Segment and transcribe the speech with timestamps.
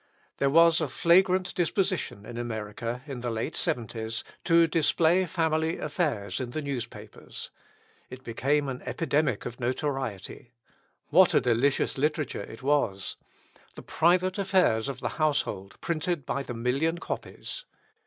[0.37, 6.39] There was a flagrant disposition in America, in the late 'seventies, to display family affairs
[6.39, 7.51] in the newspapers.
[8.09, 10.53] It became an epidemic of notoriety.
[11.09, 13.15] What a delicious literature it was!
[13.75, 17.65] The private affairs of the household printed by the million copies.